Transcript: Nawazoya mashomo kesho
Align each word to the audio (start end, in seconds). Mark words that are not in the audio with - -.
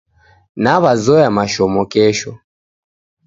Nawazoya 0.63 1.27
mashomo 1.37 1.81
kesho 1.91 2.31